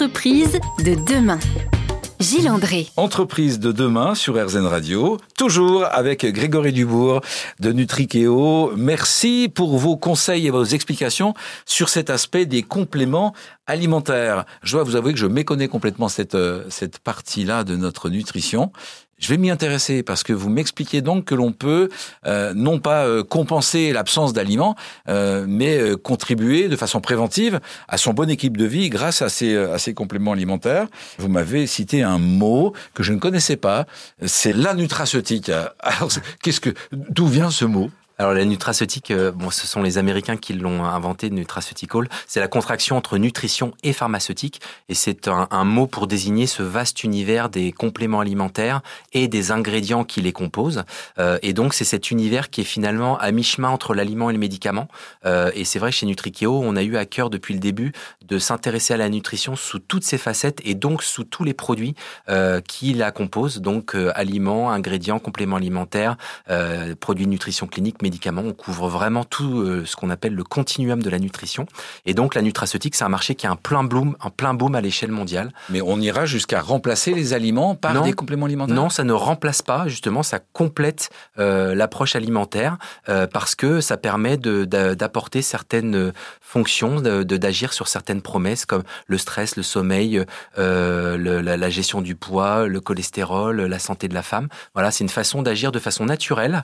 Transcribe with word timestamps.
Entreprise 0.00 0.60
de 0.84 0.94
demain. 0.94 1.40
Gilles 2.20 2.48
André. 2.48 2.86
Entreprise 2.96 3.58
de 3.58 3.72
demain 3.72 4.14
sur 4.14 4.40
RZN 4.40 4.66
Radio, 4.66 5.18
toujours 5.36 5.86
avec 5.90 6.24
Grégory 6.24 6.72
Dubourg 6.72 7.20
de 7.58 7.72
Nutrikeo. 7.72 8.76
Merci 8.76 9.50
pour 9.52 9.76
vos 9.76 9.96
conseils 9.96 10.46
et 10.46 10.50
vos 10.50 10.62
explications 10.62 11.34
sur 11.66 11.88
cet 11.88 12.10
aspect 12.10 12.46
des 12.46 12.62
compléments 12.62 13.34
alimentaires. 13.66 14.44
Je 14.62 14.74
dois 14.76 14.84
vous 14.84 14.94
avouer 14.94 15.14
que 15.14 15.18
je 15.18 15.26
méconnais 15.26 15.66
complètement 15.66 16.08
cette, 16.08 16.36
euh, 16.36 16.62
cette 16.68 17.00
partie-là 17.00 17.64
de 17.64 17.74
notre 17.74 18.08
nutrition. 18.08 18.70
Je 19.18 19.28
vais 19.28 19.36
m'y 19.36 19.50
intéresser 19.50 20.02
parce 20.02 20.22
que 20.22 20.32
vous 20.32 20.48
m'expliquez 20.48 21.00
donc 21.00 21.24
que 21.24 21.34
l'on 21.34 21.52
peut 21.52 21.88
euh, 22.26 22.54
non 22.54 22.78
pas 22.78 23.04
euh, 23.04 23.24
compenser 23.24 23.92
l'absence 23.92 24.32
d'aliments, 24.32 24.76
euh, 25.08 25.44
mais 25.48 25.96
contribuer 26.02 26.68
de 26.68 26.76
façon 26.76 27.00
préventive 27.00 27.60
à 27.88 27.98
son 27.98 28.12
bon 28.12 28.30
équipe 28.30 28.56
de 28.56 28.64
vie 28.64 28.88
grâce 28.90 29.22
à 29.22 29.28
ces, 29.28 29.56
à 29.56 29.78
ces 29.78 29.94
compléments 29.94 30.32
alimentaires. 30.32 30.86
Vous 31.18 31.28
m'avez 31.28 31.66
cité 31.66 32.02
un 32.02 32.18
mot 32.18 32.72
que 32.94 33.02
je 33.02 33.12
ne 33.12 33.18
connaissais 33.18 33.56
pas, 33.56 33.86
c'est 34.24 34.52
la 34.52 34.74
nutraceutique. 34.74 35.50
Alors, 35.80 36.10
qu'est-ce 36.42 36.60
que, 36.60 36.70
d'où 36.92 37.26
vient 37.26 37.50
ce 37.50 37.64
mot? 37.64 37.90
Alors 38.20 38.34
la 38.34 38.44
nutraceutique, 38.44 39.12
euh, 39.12 39.30
bon, 39.30 39.50
ce 39.50 39.64
sont 39.68 39.80
les 39.80 39.96
Américains 39.96 40.36
qui 40.36 40.52
l'ont 40.52 40.84
inventé, 40.84 41.30
nutraceutical. 41.30 42.08
C'est 42.26 42.40
la 42.40 42.48
contraction 42.48 42.96
entre 42.96 43.16
nutrition 43.16 43.74
et 43.84 43.92
pharmaceutique, 43.92 44.60
et 44.88 44.94
c'est 44.94 45.28
un, 45.28 45.64
mot 45.64 45.86
pour 45.86 46.08
désigner 46.08 46.48
ce 46.48 46.62
vaste 46.64 47.04
univers 47.04 47.48
des 47.48 47.70
compléments 47.70 48.18
alimentaires 48.18 48.80
et 49.12 49.28
des 49.28 49.52
ingrédients 49.52 50.02
qui 50.02 50.20
les 50.20 50.32
composent. 50.32 50.84
Euh, 51.18 51.38
et 51.42 51.52
donc 51.52 51.74
c'est 51.74 51.84
cet 51.84 52.10
univers 52.10 52.50
qui 52.50 52.62
est 52.62 52.64
finalement 52.64 53.18
à 53.18 53.30
mi-chemin 53.30 53.68
entre 53.68 53.94
l'aliment 53.94 54.30
et 54.30 54.32
le 54.32 54.38
médicament. 54.40 54.88
Euh, 55.24 55.52
et 55.54 55.64
c'est 55.64 55.78
vrai 55.78 55.92
chez 55.92 56.06
Nutrikeo, 56.06 56.60
on 56.60 56.74
a 56.74 56.82
eu 56.82 56.96
à 56.96 57.06
cœur 57.06 57.30
depuis 57.30 57.54
le 57.54 57.60
début 57.60 57.92
de 58.26 58.38
s'intéresser 58.40 58.94
à 58.94 58.96
la 58.96 59.08
nutrition 59.08 59.54
sous 59.54 59.78
toutes 59.78 60.04
ses 60.04 60.18
facettes 60.18 60.60
et 60.64 60.74
donc 60.74 61.04
sous 61.04 61.24
tous 61.24 61.44
les 61.44 61.54
produits 61.54 61.94
qui 62.66 62.94
la 62.94 63.10
composent, 63.10 63.60
donc 63.60 63.94
aliments, 64.14 64.70
ingrédients, 64.70 65.18
compléments 65.18 65.56
alimentaires, 65.56 66.16
produits 67.00 67.26
de 67.26 67.30
nutrition 67.30 67.66
clinique 67.66 68.02
médicaments. 68.08 68.42
On 68.44 68.54
couvre 68.54 68.88
vraiment 68.88 69.24
tout 69.24 69.60
euh, 69.60 69.84
ce 69.84 69.94
qu'on 69.94 70.08
appelle 70.08 70.34
le 70.34 70.44
continuum 70.44 71.02
de 71.02 71.10
la 71.10 71.18
nutrition. 71.18 71.66
Et 72.06 72.14
donc 72.14 72.34
la 72.34 72.40
nutraceutique, 72.40 72.94
c'est 72.94 73.04
un 73.04 73.10
marché 73.10 73.34
qui 73.34 73.46
a 73.46 73.50
un 73.50 73.56
plein 73.56 73.84
boom, 73.84 74.16
un 74.20 74.30
plein 74.30 74.54
boom 74.54 74.74
à 74.74 74.80
l'échelle 74.80 75.12
mondiale. 75.12 75.52
Mais 75.68 75.82
on 75.82 76.00
ira 76.00 76.24
jusqu'à 76.24 76.62
remplacer 76.62 77.12
les 77.12 77.34
aliments 77.34 77.74
par 77.74 78.02
des 78.02 78.14
compléments 78.14 78.46
alimentaires? 78.46 78.74
Non, 78.74 78.88
ça 78.88 79.04
ne 79.04 79.12
remplace 79.12 79.60
pas. 79.60 79.88
Justement, 79.88 80.22
ça 80.22 80.38
complète 80.38 81.10
euh, 81.38 81.74
l'approche 81.74 82.16
alimentaire 82.16 82.78
euh, 83.08 83.26
parce 83.26 83.54
que 83.54 83.82
ça 83.82 83.98
permet 83.98 84.38
d'apporter 84.38 85.42
certaines 85.42 86.12
fonctions, 86.40 87.00
d'agir 87.00 87.72
sur 87.74 87.88
certaines 87.88 88.22
promesses 88.22 88.64
comme 88.64 88.84
le 89.06 89.18
stress, 89.18 89.56
le 89.56 89.62
sommeil, 89.62 90.24
la, 90.56 91.16
la, 91.16 91.70
gestion 91.70 92.00
du 92.00 92.14
poids, 92.14 92.66
le 92.66 92.80
cholestérol, 92.80 93.60
la 93.60 93.78
santé 93.78 94.08
de 94.08 94.14
la 94.14 94.22
femme. 94.22 94.48
Voilà, 94.74 94.90
c'est 94.90 95.04
une 95.04 95.10
façon 95.10 95.42
d'agir 95.42 95.72
de 95.72 95.78
façon 95.78 96.06
naturelle 96.06 96.62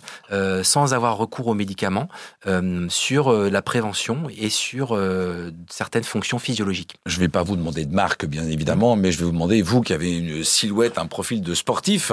sans 0.63 0.95
avoir 0.95 1.17
recours 1.17 1.34
aux 1.41 1.55
médicaments 1.55 2.09
euh, 2.47 2.87
sur 2.89 3.29
euh, 3.29 3.51
la 3.51 3.63
prévention 3.63 4.29
et 4.37 4.51
sur 4.51 4.93
euh, 4.93 5.51
certaines 5.69 6.05
fonctions 6.05 6.39
physiologiques. 6.39 6.97
Je 7.07 7.17
ne 7.17 7.21
vais 7.21 7.29
pas 7.29 7.43
vous 7.43 7.57
demander 7.57 7.85
de 7.85 7.95
marque, 7.95 8.27
bien 8.27 8.45
évidemment, 8.45 8.97
mais 8.97 9.13
je 9.13 9.19
vais 9.19 9.25
vous 9.25 9.33
demander, 9.33 9.63
vous 9.63 9.81
qui 9.81 9.93
avez 9.93 10.17
une 10.17 10.45
silhouette, 10.45 10.99
un 10.99 11.07
profil 11.07 11.43
de 11.43 11.55
sportif, 11.55 12.13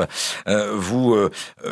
vous, 0.73 1.15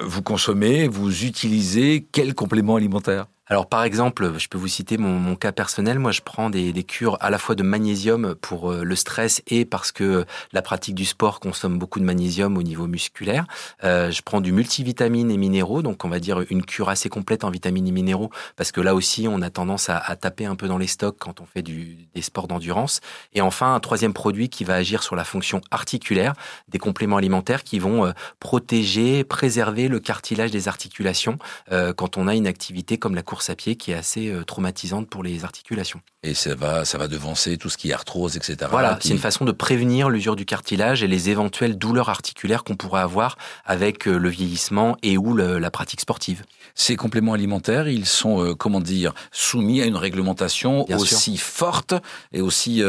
vous 0.03 0.21
consommez, 0.21 0.87
vous 0.87 1.25
utilisez 1.25 2.07
quel 2.11 2.33
complément 2.33 2.75
alimentaire? 2.75 3.27
Alors 3.49 3.67
par 3.67 3.83
exemple, 3.83 4.37
je 4.37 4.47
peux 4.47 4.59
vous 4.59 4.67
citer 4.67 4.97
mon, 4.97 5.19
mon 5.19 5.35
cas 5.35 5.51
personnel. 5.51 5.97
Moi, 5.97 6.11
je 6.11 6.21
prends 6.21 6.51
des, 6.51 6.71
des, 6.71 6.83
cures 6.83 7.17
à 7.19 7.31
la 7.31 7.39
fois 7.39 7.55
de 7.55 7.63
magnésium 7.63 8.35
pour 8.35 8.71
euh, 8.71 8.83
le 8.83 8.95
stress 8.95 9.41
et 9.47 9.65
parce 9.65 9.91
que 9.91 10.25
la 10.53 10.61
pratique 10.61 10.93
du 10.93 11.05
sport 11.05 11.39
consomme 11.39 11.79
beaucoup 11.79 11.99
de 11.99 12.05
magnésium 12.05 12.57
au 12.57 12.63
niveau 12.63 12.85
musculaire. 12.85 13.47
Euh, 13.83 14.11
je 14.11 14.21
prends 14.21 14.39
du 14.39 14.51
multivitamine 14.51 15.31
et 15.31 15.37
minéraux, 15.37 15.81
donc 15.81 16.05
on 16.05 16.09
va 16.09 16.19
dire 16.19 16.43
une 16.51 16.63
cure 16.63 16.89
assez 16.89 17.09
complète 17.09 17.43
en 17.43 17.49
vitamines 17.49 17.87
et 17.87 17.91
minéraux, 17.91 18.29
parce 18.55 18.71
que 18.71 18.81
là 18.81 18.93
aussi, 18.93 19.27
on 19.27 19.41
a 19.41 19.49
tendance 19.49 19.89
à, 19.89 19.97
à 19.97 20.15
taper 20.15 20.45
un 20.45 20.55
peu 20.55 20.67
dans 20.67 20.77
les 20.77 20.87
stocks 20.87 21.17
quand 21.17 21.41
on 21.41 21.45
fait 21.45 21.63
du, 21.63 22.07
des 22.13 22.21
sports 22.21 22.47
d'endurance. 22.47 23.01
Et 23.33 23.41
enfin, 23.41 23.73
un 23.73 23.79
troisième 23.79 24.13
produit 24.13 24.49
qui 24.49 24.63
va 24.63 24.75
agir 24.75 25.01
sur 25.01 25.15
la 25.15 25.23
fonction 25.23 25.61
articulaire, 25.71 26.33
des 26.67 26.77
compléments 26.77 27.17
alimentaires 27.17 27.63
qui 27.63 27.79
vont 27.79 28.05
euh, 28.05 28.11
protéger, 28.39 29.23
préserver 29.23 29.87
le 29.87 29.99
cartilage 29.99 30.51
des 30.51 30.67
articulations 30.67 31.39
euh, 31.71 31.93
quand 31.93 32.15
on 32.17 32.27
a 32.27 32.35
une 32.35 32.45
activité 32.45 32.99
comme 32.99 33.15
la 33.15 33.23
course 33.23 33.38
à 33.47 33.55
pied 33.55 33.75
qui 33.75 33.91
est 33.91 33.95
assez 33.95 34.27
euh, 34.27 34.43
traumatisante 34.43 35.07
pour 35.07 35.23
les 35.23 35.45
articulations. 35.45 36.01
Et 36.23 36.33
ça 36.33 36.53
va, 36.53 36.83
ça 36.83 36.97
va 36.97 37.07
devancer 37.07 37.57
tout 37.57 37.69
ce 37.69 37.77
qui 37.77 37.91
est 37.91 37.93
arthrose, 37.93 38.35
etc. 38.35 38.57
Voilà, 38.69 38.99
c'est 39.01 39.09
une 39.09 39.19
façon 39.19 39.45
de 39.45 39.53
prévenir 39.53 40.09
l'usure 40.09 40.35
du 40.35 40.45
cartilage 40.45 41.01
et 41.01 41.07
les 41.07 41.29
éventuelles 41.29 41.77
douleurs 41.77 42.09
articulaires 42.09 42.65
qu'on 42.65 42.75
pourrait 42.75 43.01
avoir 43.01 43.37
avec 43.65 44.07
euh, 44.07 44.17
le 44.17 44.27
vieillissement 44.27 44.97
et 45.01 45.17
ou 45.17 45.35
la 45.35 45.71
pratique 45.71 46.01
sportive. 46.01 46.43
Ces 46.75 46.97
compléments 46.97 47.33
alimentaires, 47.33 47.87
ils 47.87 48.05
sont, 48.05 48.43
euh, 48.43 48.53
comment 48.53 48.81
dire, 48.81 49.13
soumis 49.31 49.81
à 49.81 49.85
une 49.85 49.95
réglementation 49.95 50.85
aussi 50.91 51.37
forte 51.37 51.93
et 52.33 52.41
aussi 52.41 52.81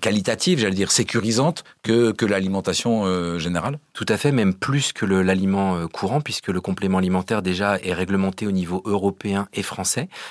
qualitative, 0.00 0.58
j'allais 0.58 0.74
dire 0.74 0.90
sécurisante 0.90 1.62
que, 1.82 2.12
que 2.12 2.26
l'alimentation 2.26 3.38
générale 3.38 3.78
Tout 3.92 4.06
à 4.08 4.16
fait, 4.16 4.32
même 4.32 4.54
plus 4.54 4.92
que 4.92 5.04
l'aliment 5.04 5.86
courant, 5.88 6.20
puisque 6.20 6.48
le 6.48 6.60
complément 6.60 6.98
alimentaire 6.98 7.42
déjà 7.42 7.78
est 7.78 7.92
réglementé 7.92 8.46
au 8.46 8.52
niveau 8.52 8.82
européen 8.84 9.46
et 9.52 9.62
français 9.62 9.83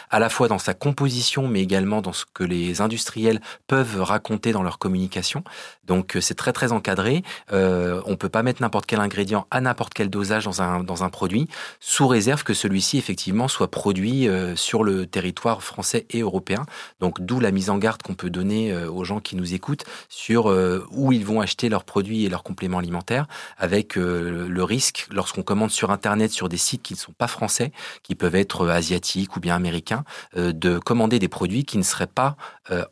à 0.09 0.19
la 0.19 0.29
fois 0.29 0.47
dans 0.47 0.59
sa 0.59 0.73
composition, 0.73 1.47
mais 1.47 1.61
également 1.61 2.01
dans 2.01 2.13
ce 2.13 2.25
que 2.33 2.43
les 2.43 2.81
industriels 2.81 3.41
peuvent 3.67 4.01
raconter 4.01 4.51
dans 4.51 4.63
leur 4.63 4.79
communication. 4.79 5.43
Donc 5.85 6.15
euh, 6.15 6.21
c'est 6.21 6.35
très 6.35 6.53
très 6.53 6.71
encadré. 6.71 7.23
Euh, 7.51 8.01
on 8.05 8.15
peut 8.15 8.29
pas 8.29 8.43
mettre 8.43 8.61
n'importe 8.61 8.85
quel 8.85 8.99
ingrédient 8.99 9.47
à 9.51 9.61
n'importe 9.61 9.93
quel 9.93 10.09
dosage 10.09 10.45
dans 10.45 10.61
un, 10.61 10.83
dans 10.83 11.03
un 11.03 11.09
produit, 11.09 11.47
sous 11.79 12.07
réserve 12.07 12.43
que 12.43 12.53
celui-ci 12.53 12.97
effectivement 12.97 13.47
soit 13.47 13.69
produit 13.69 14.27
euh, 14.27 14.55
sur 14.55 14.83
le 14.83 15.05
territoire 15.05 15.63
français 15.63 16.05
et 16.09 16.21
européen. 16.21 16.65
Donc 16.99 17.21
d'où 17.21 17.39
la 17.39 17.51
mise 17.51 17.69
en 17.69 17.77
garde 17.77 18.01
qu'on 18.01 18.15
peut 18.15 18.29
donner 18.29 18.73
aux 18.85 19.03
gens 19.03 19.19
qui 19.19 19.35
nous 19.35 19.53
écoutent 19.53 19.85
sur 20.09 20.45
où 20.91 21.11
ils 21.11 21.25
vont 21.25 21.41
acheter 21.41 21.69
leurs 21.69 21.83
produits 21.83 22.25
et 22.25 22.29
leurs 22.29 22.43
compléments 22.43 22.77
alimentaires, 22.77 23.27
avec 23.57 23.95
le 23.95 24.63
risque 24.63 25.07
lorsqu'on 25.11 25.43
commande 25.43 25.71
sur 25.71 25.91
Internet 25.91 26.31
sur 26.31 26.49
des 26.49 26.57
sites 26.57 26.81
qui 26.81 26.93
ne 26.93 26.99
sont 26.99 27.11
pas 27.11 27.27
français, 27.27 27.71
qui 28.03 28.15
peuvent 28.15 28.35
être 28.35 28.67
asiatiques 28.69 29.35
ou 29.35 29.39
bien 29.43 29.55
américains, 29.55 30.03
de 30.35 30.79
commander 30.79 31.19
des 31.19 31.27
produits 31.27 31.65
qui 31.65 31.77
ne 31.77 31.83
seraient 31.83 32.07
pas 32.07 32.35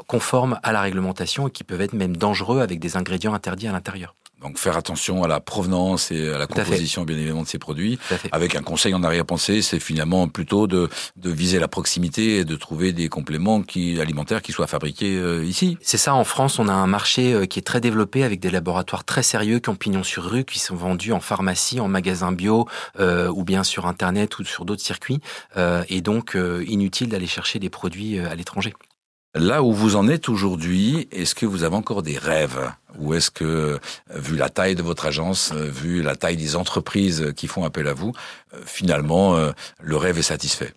conformes 0.05 0.59
à 0.61 0.71
la 0.71 0.81
réglementation 0.81 1.47
et 1.47 1.51
qui 1.51 1.63
peuvent 1.63 1.81
être 1.81 1.93
même 1.93 2.15
dangereux 2.15 2.61
avec 2.61 2.79
des 2.79 2.97
ingrédients 2.97 3.33
interdits 3.33 3.67
à 3.67 3.71
l'intérieur. 3.71 4.15
Donc 4.41 4.57
faire 4.57 4.77
attention 4.77 5.23
à 5.23 5.27
la 5.27 5.39
provenance 5.39 6.11
et 6.11 6.29
à 6.29 6.37
la 6.37 6.47
composition 6.47 7.03
bien 7.03 7.17
évidemment 7.17 7.43
de 7.43 7.47
ces 7.47 7.59
produits. 7.59 7.99
Avec 8.31 8.55
un 8.55 8.61
conseil 8.61 8.93
en 8.93 9.03
arrière-pensée, 9.03 9.61
c'est 9.61 9.79
finalement 9.79 10.27
plutôt 10.27 10.67
de, 10.67 10.89
de 11.15 11.29
viser 11.29 11.59
la 11.59 11.67
proximité 11.67 12.37
et 12.37 12.45
de 12.45 12.55
trouver 12.55 12.91
des 12.91 13.09
compléments 13.09 13.61
qui, 13.61 13.99
alimentaires 13.99 14.41
qui 14.41 14.51
soient 14.51 14.67
fabriqués 14.67 15.17
euh, 15.17 15.45
ici. 15.45 15.77
C'est 15.81 15.97
ça, 15.97 16.15
en 16.15 16.23
France, 16.23 16.59
on 16.59 16.67
a 16.67 16.73
un 16.73 16.87
marché 16.87 17.33
euh, 17.33 17.45
qui 17.45 17.59
est 17.59 17.63
très 17.63 17.81
développé 17.81 18.23
avec 18.23 18.39
des 18.39 18.49
laboratoires 18.49 19.03
très 19.03 19.23
sérieux 19.23 19.59
qui 19.59 19.69
ont 19.69 19.75
pignon 19.75 20.03
sur 20.03 20.23
rue, 20.23 20.43
qui 20.43 20.59
sont 20.59 20.75
vendus 20.75 21.11
en 21.11 21.19
pharmacie, 21.19 21.79
en 21.79 21.87
magasin 21.87 22.31
bio 22.31 22.67
euh, 22.99 23.29
ou 23.29 23.43
bien 23.43 23.63
sur 23.63 23.85
Internet 23.85 24.39
ou 24.39 24.43
sur 24.43 24.65
d'autres 24.65 24.83
circuits. 24.83 25.19
Euh, 25.57 25.83
et 25.89 26.01
donc, 26.01 26.35
euh, 26.35 26.63
inutile 26.67 27.09
d'aller 27.09 27.27
chercher 27.27 27.59
des 27.59 27.69
produits 27.69 28.19
à 28.19 28.35
l'étranger. 28.35 28.73
Là 29.33 29.63
où 29.63 29.71
vous 29.71 29.95
en 29.95 30.09
êtes 30.09 30.27
aujourd'hui, 30.27 31.07
est-ce 31.11 31.35
que 31.35 31.45
vous 31.45 31.63
avez 31.63 31.75
encore 31.75 32.03
des 32.03 32.17
rêves? 32.17 32.59
Ou 32.99 33.13
est-ce 33.13 33.31
que, 33.31 33.79
vu 34.13 34.35
la 34.35 34.49
taille 34.49 34.75
de 34.75 34.83
votre 34.83 35.05
agence, 35.05 35.53
vu 35.53 36.01
la 36.01 36.17
taille 36.17 36.35
des 36.35 36.57
entreprises 36.57 37.31
qui 37.37 37.47
font 37.47 37.63
appel 37.63 37.87
à 37.87 37.93
vous, 37.93 38.11
finalement, 38.65 39.37
le 39.79 39.95
rêve 39.95 40.19
est 40.19 40.23
satisfait? 40.23 40.73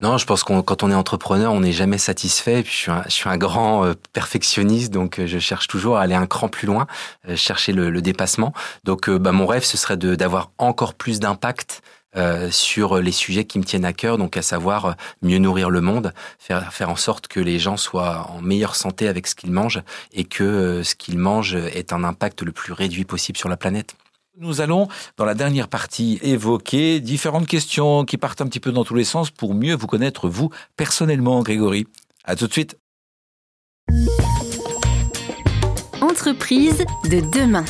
Non, 0.00 0.16
je 0.16 0.24
pense 0.24 0.42
qu'on 0.42 0.62
quand 0.62 0.82
on 0.82 0.90
est 0.90 0.94
entrepreneur, 0.94 1.52
on 1.52 1.60
n'est 1.60 1.72
jamais 1.72 1.98
satisfait. 1.98 2.62
Puis 2.62 2.72
je 2.72 2.78
suis 2.78 2.90
un, 2.90 3.02
je 3.04 3.10
suis 3.10 3.28
un 3.28 3.36
grand 3.36 3.92
perfectionniste, 4.14 4.90
donc 4.90 5.20
je 5.24 5.38
cherche 5.38 5.68
toujours 5.68 5.98
à 5.98 6.02
aller 6.02 6.14
un 6.14 6.26
cran 6.26 6.48
plus 6.48 6.66
loin, 6.66 6.86
chercher 7.34 7.72
le, 7.72 7.90
le 7.90 8.00
dépassement. 8.00 8.54
Donc, 8.84 9.10
bah, 9.10 9.32
mon 9.32 9.46
rêve, 9.46 9.64
ce 9.64 9.76
serait 9.76 9.98
d'avoir 9.98 10.50
encore 10.56 10.94
plus 10.94 11.20
d'impact 11.20 11.82
euh, 12.16 12.50
sur 12.50 12.98
les 12.98 13.12
sujets 13.12 13.44
qui 13.44 13.58
me 13.58 13.64
tiennent 13.64 13.84
à 13.84 13.92
cœur, 13.92 14.18
donc 14.18 14.36
à 14.36 14.42
savoir 14.42 14.84
euh, 14.86 14.92
mieux 15.22 15.38
nourrir 15.38 15.70
le 15.70 15.80
monde, 15.80 16.12
faire, 16.38 16.72
faire 16.72 16.88
en 16.88 16.96
sorte 16.96 17.28
que 17.28 17.40
les 17.40 17.58
gens 17.58 17.76
soient 17.76 18.30
en 18.30 18.40
meilleure 18.40 18.76
santé 18.76 19.08
avec 19.08 19.26
ce 19.26 19.34
qu'ils 19.34 19.52
mangent 19.52 19.82
et 20.12 20.24
que 20.24 20.44
euh, 20.44 20.82
ce 20.82 20.94
qu'ils 20.94 21.18
mangent 21.18 21.56
ait 21.56 21.92
un 21.92 22.04
impact 22.04 22.42
le 22.42 22.52
plus 22.52 22.72
réduit 22.72 23.04
possible 23.04 23.36
sur 23.38 23.48
la 23.48 23.56
planète. 23.56 23.96
Nous 24.38 24.60
allons, 24.60 24.88
dans 25.16 25.24
la 25.24 25.34
dernière 25.34 25.68
partie, 25.68 26.18
évoquer 26.22 27.00
différentes 27.00 27.46
questions 27.46 28.04
qui 28.04 28.18
partent 28.18 28.42
un 28.42 28.46
petit 28.46 28.60
peu 28.60 28.70
dans 28.70 28.84
tous 28.84 28.94
les 28.94 29.04
sens 29.04 29.30
pour 29.30 29.54
mieux 29.54 29.74
vous 29.74 29.86
connaître, 29.86 30.28
vous, 30.28 30.50
personnellement, 30.76 31.42
Grégory. 31.42 31.86
À 32.24 32.36
tout 32.36 32.46
de 32.46 32.52
suite. 32.52 32.76
Entreprise 36.02 36.84
de 37.04 37.20
demain. 37.32 37.64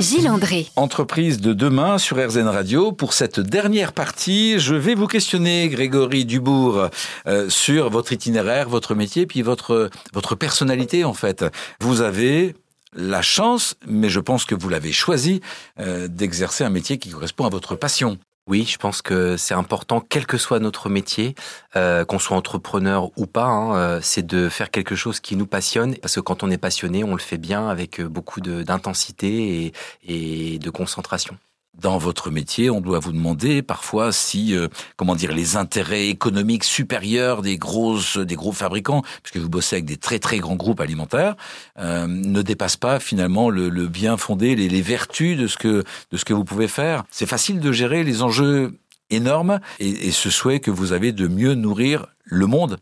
Gilles 0.00 0.30
André. 0.30 0.66
Entreprise 0.76 1.42
de 1.42 1.52
demain 1.52 1.98
sur 1.98 2.16
RZN 2.16 2.48
Radio. 2.48 2.90
Pour 2.90 3.12
cette 3.12 3.38
dernière 3.38 3.92
partie, 3.92 4.58
je 4.58 4.74
vais 4.74 4.94
vous 4.94 5.06
questionner, 5.06 5.68
Grégory 5.68 6.24
Dubourg, 6.24 6.88
euh, 7.26 7.50
sur 7.50 7.90
votre 7.90 8.10
itinéraire, 8.14 8.70
votre 8.70 8.94
métier, 8.94 9.26
puis 9.26 9.42
votre, 9.42 9.90
votre 10.14 10.36
personnalité, 10.36 11.04
en 11.04 11.12
fait. 11.12 11.44
Vous 11.80 12.00
avez 12.00 12.54
la 12.94 13.20
chance, 13.20 13.76
mais 13.86 14.08
je 14.08 14.20
pense 14.20 14.46
que 14.46 14.54
vous 14.54 14.70
l'avez 14.70 14.92
choisi, 14.92 15.42
euh, 15.78 16.08
d'exercer 16.08 16.64
un 16.64 16.70
métier 16.70 16.96
qui 16.96 17.10
correspond 17.10 17.44
à 17.44 17.50
votre 17.50 17.76
passion. 17.76 18.18
Oui, 18.50 18.64
je 18.64 18.78
pense 18.78 19.00
que 19.00 19.36
c'est 19.36 19.54
important, 19.54 20.00
quel 20.00 20.26
que 20.26 20.36
soit 20.36 20.58
notre 20.58 20.88
métier, 20.88 21.36
euh, 21.76 22.04
qu'on 22.04 22.18
soit 22.18 22.36
entrepreneur 22.36 23.12
ou 23.16 23.26
pas, 23.26 23.44
hein, 23.44 23.76
euh, 23.76 24.00
c'est 24.02 24.26
de 24.26 24.48
faire 24.48 24.72
quelque 24.72 24.96
chose 24.96 25.20
qui 25.20 25.36
nous 25.36 25.46
passionne. 25.46 25.94
Parce 25.98 26.16
que 26.16 26.20
quand 26.20 26.42
on 26.42 26.50
est 26.50 26.58
passionné, 26.58 27.04
on 27.04 27.12
le 27.12 27.20
fait 27.20 27.38
bien 27.38 27.68
avec 27.68 28.02
beaucoup 28.02 28.40
d'intensité 28.40 29.72
et 30.02 30.58
de 30.58 30.70
concentration 30.70 31.38
dans 31.74 31.98
votre 31.98 32.30
métier, 32.30 32.68
on 32.70 32.80
doit 32.80 32.98
vous 32.98 33.12
demander 33.12 33.62
parfois 33.62 34.12
si, 34.12 34.54
euh, 34.54 34.68
comment 34.96 35.14
dire, 35.14 35.32
les 35.32 35.56
intérêts 35.56 36.08
économiques 36.08 36.64
supérieurs 36.64 37.42
des 37.42 37.56
grosses, 37.58 38.18
des 38.18 38.34
gros 38.34 38.52
fabricants, 38.52 39.02
puisque 39.22 39.38
vous 39.38 39.48
bossez 39.48 39.76
avec 39.76 39.86
des 39.86 39.96
très 39.96 40.18
très 40.18 40.38
grands 40.38 40.56
groupes 40.56 40.80
alimentaires, 40.80 41.36
euh, 41.78 42.06
ne 42.06 42.42
dépassent 42.42 42.76
pas 42.76 43.00
finalement 43.00 43.50
le, 43.50 43.70
bien 43.86 44.16
fondé, 44.16 44.56
les, 44.56 44.68
les, 44.68 44.82
vertus 44.82 45.38
de 45.38 45.46
ce 45.46 45.56
que 45.56 45.84
de 46.10 46.16
ce 46.16 46.24
que 46.24 46.34
vous 46.34 46.44
pouvez 46.44 46.68
faire. 46.68 47.04
C'est 47.10 47.26
facile 47.26 47.60
de 47.60 47.72
gérer 47.72 48.04
les 48.04 48.22
enjeux 48.22 48.78
énormes 49.10 49.60
et, 49.78 50.08
et 50.08 50.10
ce 50.10 50.30
souhait 50.30 50.60
que 50.60 50.70
vous 50.70 50.92
avez 50.92 51.12
de 51.12 51.28
mieux 51.28 51.54
nourrir 51.54 52.06
le 52.24 52.46
monde. 52.46 52.78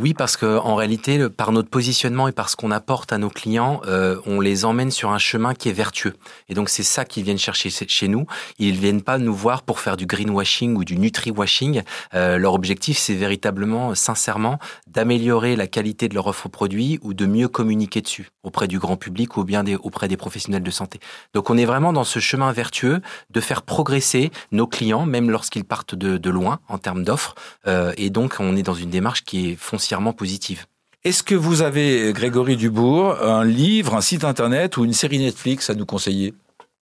Oui, 0.00 0.14
parce 0.14 0.38
que 0.38 0.56
en 0.56 0.76
réalité, 0.76 1.28
par 1.28 1.52
notre 1.52 1.68
positionnement 1.68 2.26
et 2.26 2.32
par 2.32 2.48
ce 2.48 2.56
qu'on 2.56 2.70
apporte 2.70 3.12
à 3.12 3.18
nos 3.18 3.28
clients, 3.28 3.82
euh, 3.86 4.16
on 4.24 4.40
les 4.40 4.64
emmène 4.64 4.90
sur 4.90 5.10
un 5.10 5.18
chemin 5.18 5.52
qui 5.52 5.68
est 5.68 5.74
vertueux. 5.74 6.14
Et 6.48 6.54
donc 6.54 6.70
c'est 6.70 6.82
ça 6.82 7.04
qu'ils 7.04 7.22
viennent 7.22 7.36
chercher 7.36 7.68
chez 7.68 8.08
nous. 8.08 8.24
Ils 8.58 8.78
viennent 8.78 9.02
pas 9.02 9.18
nous 9.18 9.34
voir 9.34 9.62
pour 9.62 9.78
faire 9.78 9.98
du 9.98 10.06
greenwashing 10.06 10.74
ou 10.74 10.84
du 10.84 10.96
nutri-washing. 10.96 11.82
Euh, 12.14 12.38
leur 12.38 12.54
objectif, 12.54 12.96
c'est 12.96 13.14
véritablement, 13.14 13.94
sincèrement, 13.94 14.58
d'améliorer 14.86 15.54
la 15.54 15.66
qualité 15.66 16.08
de 16.08 16.14
leur 16.14 16.28
offre 16.28 16.48
produit 16.48 16.98
ou 17.02 17.12
de 17.12 17.26
mieux 17.26 17.48
communiquer 17.48 18.00
dessus 18.00 18.30
auprès 18.42 18.68
du 18.68 18.78
grand 18.78 18.96
public 18.96 19.36
ou 19.36 19.44
bien 19.44 19.62
auprès 19.82 20.08
des 20.08 20.16
professionnels 20.16 20.62
de 20.62 20.70
santé. 20.70 20.98
Donc 21.34 21.50
on 21.50 21.58
est 21.58 21.66
vraiment 21.66 21.92
dans 21.92 22.04
ce 22.04 22.20
chemin 22.20 22.52
vertueux 22.52 23.02
de 23.28 23.40
faire 23.40 23.60
progresser 23.60 24.30
nos 24.50 24.66
clients, 24.66 25.04
même 25.04 25.30
lorsqu'ils 25.30 25.66
partent 25.66 25.94
de, 25.94 26.16
de, 26.16 26.30
loin 26.30 26.60
en 26.68 26.78
termes 26.78 27.04
d'offres. 27.04 27.34
Euh, 27.66 27.92
et 27.98 28.08
donc 28.08 28.36
on 28.40 28.56
est 28.56 28.62
dans 28.62 28.72
une 28.72 28.88
démarche 28.88 29.24
qui 29.24 29.50
est 29.50 29.56
foncière 29.56 29.89
positive. 30.16 30.66
Est-ce 31.02 31.22
que 31.22 31.34
vous 31.34 31.62
avez, 31.62 32.12
Grégory 32.12 32.56
Dubourg, 32.56 33.16
un 33.22 33.44
livre, 33.44 33.94
un 33.94 34.00
site 34.00 34.24
internet 34.24 34.76
ou 34.76 34.84
une 34.84 34.92
série 34.92 35.18
Netflix 35.18 35.70
à 35.70 35.74
nous 35.74 35.86
conseiller? 35.86 36.34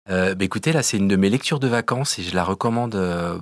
Euh, 0.09 0.33
bah, 0.33 0.43
Écoutez, 0.43 0.73
là, 0.73 0.81
c'est 0.81 0.97
une 0.97 1.07
de 1.07 1.15
mes 1.15 1.29
lectures 1.29 1.59
de 1.59 1.67
vacances 1.67 2.17
et 2.17 2.23
je 2.23 2.33
la 2.35 2.43
recommande 2.43 2.95
euh, 2.95 3.37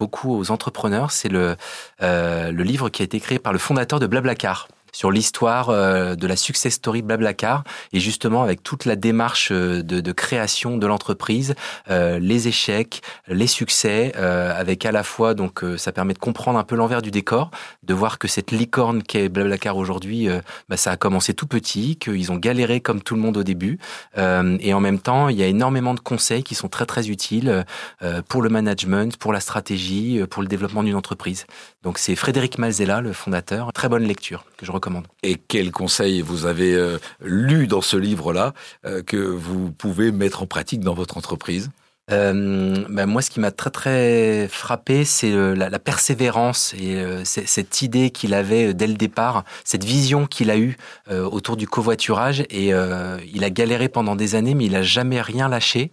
beaucoup 0.00 0.34
aux 0.34 0.50
entrepreneurs. 0.50 1.10
C'est 1.10 1.28
le, 1.28 1.56
euh, 2.02 2.52
le 2.52 2.62
livre 2.62 2.88
qui 2.88 3.02
a 3.02 3.04
été 3.04 3.20
créé 3.20 3.38
par 3.38 3.52
le 3.52 3.58
fondateur 3.58 4.00
de 4.00 4.06
Blablacar 4.06 4.68
sur 4.96 5.10
l'histoire 5.10 5.68
euh, 5.68 6.14
de 6.14 6.26
la 6.26 6.36
success 6.36 6.72
story 6.72 7.02
Blablacar 7.02 7.64
et 7.92 8.00
justement 8.00 8.42
avec 8.42 8.62
toute 8.62 8.86
la 8.86 8.96
démarche 8.96 9.50
euh, 9.52 9.82
de, 9.82 10.12
création 10.12 10.78
de 10.78 10.86
l'entreprise, 10.86 11.54
euh, 11.90 12.18
les 12.18 12.48
échecs, 12.48 13.02
les 13.28 13.46
succès, 13.46 14.14
avec 14.16 14.86
à 14.86 14.92
la 14.92 15.02
fois 15.02 15.34
donc 15.34 15.62
ça 15.76 15.92
permet 15.92 16.14
de 16.14 16.18
comprendre 16.18 16.58
un 16.58 16.64
peu 16.64 16.76
l'envers 16.76 17.02
du 17.02 17.10
décor, 17.10 17.50
de 17.82 17.92
voir 17.92 18.18
que 18.18 18.28
cette 18.28 18.50
licorne 18.50 19.02
qu'est 19.02 19.28
Blablacar 19.28 19.76
aujourd'hui, 19.76 20.28
bah, 20.68 20.76
ça 20.76 20.92
a 20.92 20.96
commencé 20.96 21.34
tout 21.34 21.46
petit, 21.46 21.96
qu'ils 21.96 22.32
ont 22.32 22.36
galéré 22.36 22.80
comme 22.80 23.02
tout 23.02 23.14
le 23.14 23.20
monde 23.20 23.36
au 23.36 23.42
début, 23.42 23.78
et 24.16 24.74
en 24.74 24.80
même 24.80 25.00
temps 25.00 25.28
il 25.28 25.36
y 25.36 25.42
a 25.42 25.46
énormément 25.46 25.94
de 25.94 26.00
conseils 26.00 26.42
qui 26.42 26.54
sont 26.54 26.68
très 26.68 26.86
très 26.86 27.08
utiles 27.08 27.64
pour 28.28 28.42
le 28.42 28.48
management, 28.48 29.16
pour 29.16 29.32
la 29.32 29.40
stratégie, 29.40 30.22
pour 30.30 30.42
le 30.42 30.48
développement 30.48 30.82
d'une 30.82 30.96
entreprise. 30.96 31.46
Donc 31.82 31.98
c'est 31.98 32.16
Frédéric 32.16 32.58
Malzella, 32.58 33.00
le 33.00 33.12
fondateur, 33.12 33.72
très 33.72 33.88
bonne 33.88 34.04
lecture 34.04 34.44
que 34.56 34.64
je 34.64 34.72
recommande. 34.72 34.85
Et 35.22 35.36
quels 35.36 35.72
conseils 35.72 36.20
vous 36.22 36.46
avez 36.46 36.74
euh, 36.74 36.98
lu 37.20 37.66
dans 37.66 37.80
ce 37.80 37.96
livre-là 37.96 38.54
euh, 38.84 39.02
que 39.02 39.16
vous 39.16 39.70
pouvez 39.70 40.12
mettre 40.12 40.42
en 40.42 40.46
pratique 40.46 40.80
dans 40.80 40.94
votre 40.94 41.16
entreprise? 41.16 41.70
Euh, 42.12 42.84
ben 42.88 43.06
moi, 43.06 43.20
ce 43.20 43.30
qui 43.30 43.40
m'a 43.40 43.50
très 43.50 43.70
très 43.70 44.46
frappé, 44.48 45.04
c'est 45.04 45.32
la, 45.32 45.78
persévérance 45.80 46.72
et 46.74 47.04
cette 47.24 47.82
idée 47.82 48.10
qu'il 48.10 48.32
avait 48.32 48.74
dès 48.74 48.86
le 48.86 48.94
départ, 48.94 49.42
cette 49.64 49.82
vision 49.82 50.26
qu'il 50.26 50.52
a 50.52 50.56
eue 50.56 50.76
autour 51.10 51.56
du 51.56 51.66
covoiturage. 51.66 52.44
Et 52.48 52.68
il 52.68 53.42
a 53.42 53.50
galéré 53.50 53.88
pendant 53.88 54.14
des 54.14 54.36
années, 54.36 54.54
mais 54.54 54.66
il 54.66 54.76
a 54.76 54.82
jamais 54.82 55.20
rien 55.20 55.48
lâché. 55.48 55.90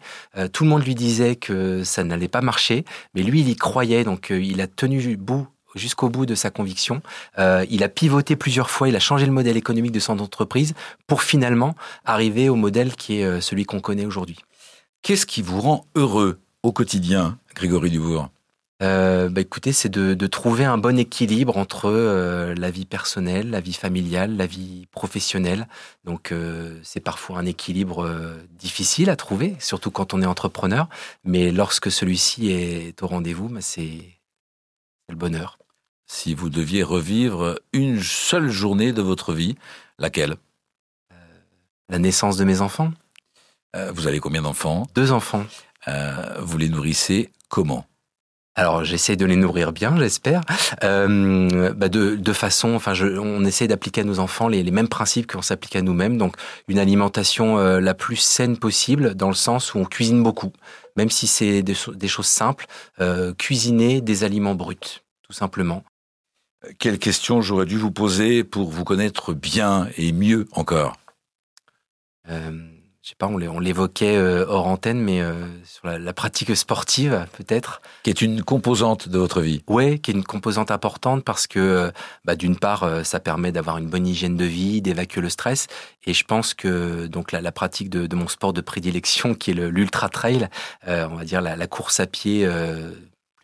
tout 0.51 0.65
le 0.65 0.69
monde 0.69 0.85
lui 0.85 0.93
disait 0.93 1.35
que 1.35 1.83
ça 1.83 2.03
n'allait 2.03 2.27
pas 2.27 2.41
marcher, 2.41 2.85
mais 3.15 3.23
lui, 3.23 3.39
il 3.39 3.49
y 3.49 3.55
croyait. 3.55 4.03
Donc, 4.03 4.29
il 4.29 4.61
a 4.61 4.67
tenu 4.67 5.17
bout 5.17 5.47
jusqu'au 5.75 6.09
bout 6.09 6.25
de 6.25 6.35
sa 6.35 6.49
conviction. 6.49 7.01
Euh, 7.37 7.65
il 7.69 7.83
a 7.83 7.89
pivoté 7.89 8.35
plusieurs 8.35 8.69
fois, 8.69 8.89
il 8.89 8.95
a 8.95 8.99
changé 8.99 9.25
le 9.25 9.31
modèle 9.31 9.57
économique 9.57 9.91
de 9.91 9.99
son 9.99 10.19
entreprise 10.19 10.73
pour 11.07 11.23
finalement 11.23 11.75
arriver 12.05 12.49
au 12.49 12.55
modèle 12.55 12.95
qui 12.95 13.19
est 13.19 13.25
euh, 13.25 13.41
celui 13.41 13.65
qu'on 13.65 13.79
connaît 13.79 14.05
aujourd'hui. 14.05 14.37
Qu'est-ce 15.01 15.25
qui 15.25 15.41
vous 15.41 15.61
rend 15.61 15.85
heureux 15.95 16.39
au 16.63 16.71
quotidien, 16.71 17.37
Grégory 17.55 17.89
Dubourg? 17.89 18.29
Euh, 18.83 19.29
bah 19.29 19.41
écoutez, 19.41 19.71
c'est 19.71 19.89
de, 19.89 20.13
de, 20.13 20.27
trouver 20.27 20.65
un 20.65 20.77
bon 20.77 20.99
équilibre 20.99 21.57
entre 21.57 21.85
euh, 21.85 22.53
la 22.55 22.69
vie 22.69 22.85
personnelle, 22.85 23.49
la 23.49 23.61
vie 23.61 23.73
familiale, 23.73 24.35
la 24.35 24.45
vie 24.45 24.87
professionnelle. 24.91 25.67
Donc 26.03 26.31
euh, 26.31 26.79
c'est 26.83 26.99
parfois 26.99 27.39
un 27.39 27.45
équilibre 27.45 28.35
difficile 28.57 29.09
à 29.09 29.15
trouver, 29.15 29.55
surtout 29.59 29.91
quand 29.91 30.13
on 30.13 30.21
est 30.21 30.25
entrepreneur. 30.25 30.89
Mais 31.23 31.51
lorsque 31.51 31.91
celui-ci 31.91 32.51
est 32.51 33.01
au 33.01 33.07
rendez-vous, 33.07 33.47
bah 33.47 33.61
c'est 33.61 33.99
le 35.07 35.15
bonheur. 35.15 35.57
Si 36.15 36.35
vous 36.35 36.49
deviez 36.49 36.83
revivre 36.83 37.59
une 37.73 37.99
seule 37.99 38.47
journée 38.47 38.93
de 38.93 39.01
votre 39.01 39.33
vie, 39.33 39.55
laquelle? 39.97 40.35
Euh, 41.11 41.15
La 41.89 41.97
naissance 41.97 42.37
de 42.37 42.43
mes 42.43 42.61
enfants. 42.61 42.93
Euh, 43.75 43.91
vous 43.91 44.05
avez 44.05 44.19
combien 44.19 44.43
d'enfants? 44.43 44.85
Deux 44.93 45.11
enfants. 45.11 45.43
Euh, 45.87 46.35
vous 46.39 46.59
les 46.59 46.69
nourrissez 46.69 47.31
comment? 47.49 47.87
Alors 48.53 48.83
j'essaie 48.83 49.15
de 49.15 49.25
les 49.25 49.35
nourrir 49.35 49.73
bien, 49.73 49.97
j'espère. 49.97 50.41
Euh, 50.83 51.73
bah 51.73 51.89
de, 51.89 52.15
de, 52.15 52.33
façon, 52.33 52.75
enfin, 52.75 52.93
je, 52.93 53.07
on 53.07 53.43
essaie 53.43 53.67
d'appliquer 53.67 54.01
à 54.01 54.03
nos 54.03 54.19
enfants 54.19 54.47
les, 54.47 54.61
les 54.61 54.71
mêmes 54.71 54.89
principes 54.89 55.25
qu'on 55.25 55.41
s'applique 55.41 55.75
à 55.75 55.81
nous-mêmes. 55.81 56.19
Donc 56.19 56.35
une 56.67 56.77
alimentation 56.77 57.57
euh, 57.57 57.79
la 57.79 57.95
plus 57.95 58.17
saine 58.17 58.57
possible, 58.57 59.15
dans 59.15 59.29
le 59.29 59.33
sens 59.33 59.73
où 59.73 59.79
on 59.79 59.85
cuisine 59.85 60.21
beaucoup, 60.21 60.53
même 60.95 61.09
si 61.09 61.25
c'est 61.25 61.63
des, 61.63 61.75
des, 61.95 62.07
choses 62.07 62.27
simples. 62.27 62.67
Euh, 63.01 63.33
cuisiner 63.33 63.99
des 63.99 64.23
aliments 64.23 64.53
bruts, 64.53 65.01
tout 65.23 65.33
simplement. 65.33 65.83
Quelle 66.79 66.99
question 66.99 67.41
j'aurais 67.41 67.65
dû 67.65 67.77
vous 67.77 67.91
poser 67.91 68.43
pour 68.43 68.69
vous 68.71 68.83
connaître 68.83 69.33
bien 69.33 69.89
et 69.97 70.11
mieux 70.11 70.47
encore? 70.53 70.95
Euh, 72.29 72.51
je 73.03 73.09
sais 73.09 73.15
pas, 73.17 73.27
on 73.27 73.59
l'évoquait 73.59 74.15
euh, 74.15 74.45
hors 74.47 74.65
antenne, 74.65 75.01
mais 75.01 75.19
euh, 75.19 75.33
sur 75.65 75.87
la, 75.87 76.13
pratique 76.13 76.55
sportive, 76.55 77.27
peut-être. 77.37 77.81
Qui 78.03 78.09
est 78.09 78.21
une 78.21 78.43
composante 78.43 79.09
de 79.09 79.19
votre 79.19 79.41
vie. 79.41 79.61
Oui, 79.67 79.99
qui 79.99 80.11
est 80.11 80.13
une 80.13 80.23
composante 80.23 80.71
importante 80.71 81.25
parce 81.25 81.45
que, 81.45 81.59
euh, 81.59 81.91
bah, 82.23 82.37
d'une 82.37 82.57
part, 82.57 82.89
ça 83.03 83.19
permet 83.19 83.51
d'avoir 83.51 83.77
une 83.77 83.87
bonne 83.87 84.07
hygiène 84.07 84.37
de 84.37 84.45
vie, 84.45 84.81
d'évacuer 84.81 85.19
le 85.19 85.27
stress. 85.27 85.67
Et 86.05 86.13
je 86.13 86.23
pense 86.23 86.53
que 86.53 87.07
donc 87.07 87.33
la, 87.33 87.51
pratique 87.51 87.89
de, 87.89 88.15
mon 88.15 88.29
sport 88.29 88.53
de 88.53 88.61
prédilection, 88.61 89.35
qui 89.35 89.51
est 89.51 89.53
l'ultra 89.53 90.07
trail, 90.07 90.47
on 90.87 91.15
va 91.15 91.25
dire 91.25 91.41
la, 91.41 91.57
la 91.57 91.67
course 91.67 91.99
à 91.99 92.07
pied 92.07 92.47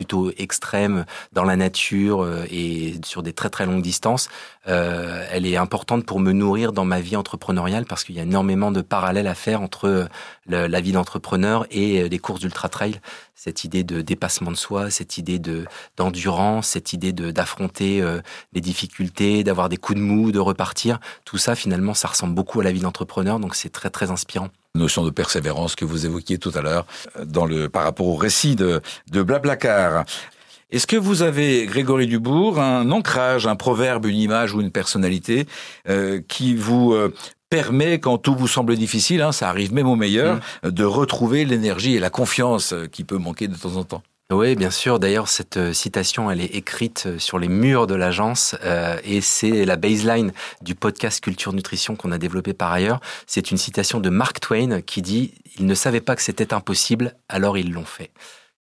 plutôt 0.00 0.32
extrême 0.38 1.04
dans 1.32 1.44
la 1.44 1.56
nature 1.56 2.24
euh, 2.24 2.46
et 2.50 2.94
sur 3.04 3.22
des 3.22 3.34
très 3.34 3.50
très 3.50 3.66
longues 3.66 3.82
distances, 3.82 4.30
euh, 4.66 5.26
elle 5.30 5.44
est 5.44 5.58
importante 5.58 6.06
pour 6.06 6.20
me 6.20 6.32
nourrir 6.32 6.72
dans 6.72 6.86
ma 6.86 7.02
vie 7.02 7.16
entrepreneuriale 7.16 7.84
parce 7.84 8.04
qu'il 8.04 8.14
y 8.14 8.18
a 8.18 8.22
énormément 8.22 8.72
de 8.72 8.80
parallèles 8.80 9.26
à 9.26 9.34
faire 9.34 9.60
entre 9.60 10.08
euh, 10.50 10.68
la 10.68 10.80
vie 10.80 10.92
d'entrepreneur 10.92 11.66
et 11.70 12.08
les 12.08 12.18
courses 12.18 12.40
d'ultra 12.40 12.70
trail. 12.70 12.98
Cette 13.34 13.64
idée 13.64 13.84
de 13.84 14.00
dépassement 14.00 14.50
de 14.50 14.56
soi, 14.56 14.90
cette 14.90 15.18
idée 15.18 15.38
de 15.38 15.66
d'endurance, 15.98 16.68
cette 16.68 16.94
idée 16.94 17.12
d'affronter 17.12 18.02
les 18.52 18.60
difficultés, 18.60 19.44
d'avoir 19.44 19.68
des 19.68 19.76
coups 19.76 19.98
de 19.98 20.04
mou, 20.04 20.32
de 20.32 20.38
repartir. 20.38 20.98
Tout 21.24 21.38
ça 21.38 21.54
finalement, 21.54 21.94
ça 21.94 22.08
ressemble 22.08 22.34
beaucoup 22.34 22.60
à 22.60 22.64
la 22.64 22.72
vie 22.72 22.80
d'entrepreneur, 22.80 23.38
donc 23.38 23.54
c'est 23.54 23.70
très 23.70 23.90
très 23.90 24.10
inspirant 24.10 24.50
notion 24.76 25.04
de 25.04 25.10
persévérance 25.10 25.74
que 25.74 25.84
vous 25.84 26.06
évoquiez 26.06 26.38
tout 26.38 26.52
à 26.54 26.62
l'heure 26.62 26.86
euh, 27.16 27.24
dans 27.24 27.46
le 27.46 27.68
par 27.68 27.84
rapport 27.84 28.06
au 28.06 28.16
récit 28.16 28.56
de, 28.56 28.80
de 29.10 29.22
Blablacar. 29.22 30.04
Est-ce 30.70 30.86
que 30.86 30.96
vous 30.96 31.22
avez, 31.22 31.66
Grégory 31.66 32.06
Dubourg, 32.06 32.60
un 32.60 32.92
ancrage, 32.92 33.48
un 33.48 33.56
proverbe, 33.56 34.06
une 34.06 34.16
image 34.16 34.54
ou 34.54 34.60
une 34.60 34.70
personnalité 34.70 35.46
euh, 35.88 36.20
qui 36.28 36.54
vous 36.54 36.92
euh, 36.92 37.12
permet, 37.48 37.98
quand 37.98 38.18
tout 38.18 38.36
vous 38.36 38.46
semble 38.46 38.76
difficile, 38.76 39.22
hein, 39.22 39.32
ça 39.32 39.48
arrive 39.48 39.74
même 39.74 39.88
au 39.88 39.96
meilleur, 39.96 40.38
mmh. 40.62 40.70
de 40.70 40.84
retrouver 40.84 41.44
l'énergie 41.44 41.96
et 41.96 41.98
la 41.98 42.10
confiance 42.10 42.72
qui 42.92 43.02
peut 43.02 43.18
manquer 43.18 43.48
de 43.48 43.56
temps 43.56 43.74
en 43.74 43.82
temps? 43.82 44.02
Oui, 44.30 44.54
bien 44.54 44.70
sûr. 44.70 45.00
D'ailleurs, 45.00 45.28
cette 45.28 45.56
euh, 45.56 45.72
citation, 45.72 46.30
elle 46.30 46.40
est 46.40 46.54
écrite 46.54 47.04
euh, 47.06 47.18
sur 47.18 47.38
les 47.40 47.48
murs 47.48 47.88
de 47.88 47.96
l'agence 47.96 48.54
euh, 48.64 48.96
et 49.02 49.20
c'est 49.20 49.64
la 49.64 49.74
baseline 49.74 50.32
du 50.62 50.76
podcast 50.76 51.20
Culture 51.20 51.52
Nutrition 51.52 51.96
qu'on 51.96 52.12
a 52.12 52.18
développé 52.18 52.52
par 52.52 52.70
ailleurs. 52.70 53.00
C'est 53.26 53.50
une 53.50 53.56
citation 53.56 53.98
de 53.98 54.08
Mark 54.08 54.38
Twain 54.38 54.82
qui 54.82 55.02
dit 55.02 55.34
«Ils 55.58 55.66
ne 55.66 55.74
savaient 55.74 56.00
pas 56.00 56.14
que 56.14 56.22
c'était 56.22 56.54
impossible, 56.54 57.16
alors 57.28 57.58
ils 57.58 57.72
l'ont 57.72 57.84
fait». 57.84 58.12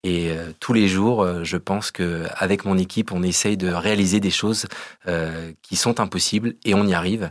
Et 0.05 0.33
euh, 0.33 0.53
tous 0.61 0.75
les 0.75 0.87
jours, 0.87 1.27
je 1.45 1.57
pense 1.57 1.91
que 1.91 2.27
avec 2.37 2.67
mon 2.67 2.77
équipe, 2.77 3.11
on 3.11 3.23
essaye 3.23 3.57
de 3.57 3.73
réaliser 3.73 4.21
des 4.21 4.31
choses 4.31 4.67
euh, 5.09 5.51
qui 5.63 5.77
sont 5.77 5.99
impossibles 5.99 6.57
et 6.67 6.75
on 6.75 6.87
y 6.87 6.93
arrive 6.93 7.31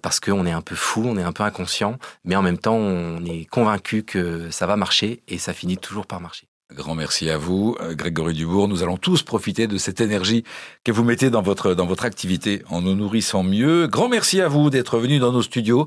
parce 0.00 0.20
qu'on 0.20 0.46
est 0.46 0.52
un 0.52 0.62
peu 0.62 0.76
fou, 0.76 1.02
on 1.04 1.16
est 1.16 1.24
un 1.24 1.32
peu 1.32 1.42
inconscient, 1.42 1.98
mais 2.24 2.36
en 2.36 2.42
même 2.42 2.58
temps, 2.58 2.76
on 2.76 3.24
est 3.24 3.46
convaincu 3.46 4.04
que 4.04 4.48
ça 4.50 4.68
va 4.68 4.76
marcher 4.76 5.24
et 5.26 5.38
ça 5.38 5.52
finit 5.52 5.76
toujours 5.76 6.06
par 6.06 6.20
marcher. 6.20 6.46
Grand 6.74 6.96
merci 6.96 7.30
à 7.30 7.38
vous, 7.38 7.76
Grégory 7.92 8.34
Dubourg. 8.34 8.66
Nous 8.66 8.82
allons 8.82 8.96
tous 8.96 9.22
profiter 9.22 9.68
de 9.68 9.78
cette 9.78 10.00
énergie 10.00 10.42
que 10.82 10.90
vous 10.90 11.04
mettez 11.04 11.30
dans 11.30 11.40
votre, 11.40 11.72
dans 11.74 11.86
votre 11.86 12.04
activité 12.04 12.64
en 12.68 12.82
nous 12.82 12.96
nourrissant 12.96 13.44
mieux. 13.44 13.86
Grand 13.86 14.08
merci 14.08 14.40
à 14.40 14.48
vous 14.48 14.70
d'être 14.70 14.98
venu 14.98 15.20
dans 15.20 15.30
nos 15.30 15.42
studios 15.42 15.86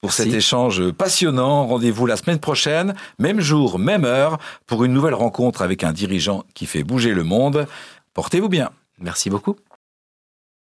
pour 0.00 0.12
cet 0.12 0.32
échange 0.32 0.92
passionnant. 0.92 1.66
Rendez-vous 1.66 2.06
la 2.06 2.16
semaine 2.16 2.38
prochaine, 2.38 2.94
même 3.18 3.40
jour, 3.40 3.80
même 3.80 4.04
heure, 4.04 4.38
pour 4.66 4.84
une 4.84 4.92
nouvelle 4.92 5.14
rencontre 5.14 5.60
avec 5.60 5.82
un 5.82 5.92
dirigeant 5.92 6.44
qui 6.54 6.66
fait 6.66 6.84
bouger 6.84 7.14
le 7.14 7.24
monde. 7.24 7.66
Portez-vous 8.14 8.48
bien. 8.48 8.70
Merci 9.00 9.30
beaucoup. 9.30 9.56